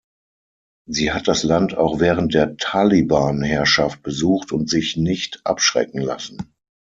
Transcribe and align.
Sie 0.87 1.11
hat 1.11 1.27
das 1.27 1.43
Land 1.43 1.77
auch 1.77 1.99
während 1.99 2.33
der 2.33 2.57
Taliban-Herrschaft 2.57 4.01
besucht 4.01 4.51
und 4.51 4.67
sich 4.67 4.97
nicht 4.97 5.41
abschrecken 5.45 6.01
lassen. 6.01 6.55